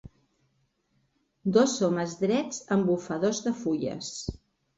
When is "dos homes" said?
1.57-2.15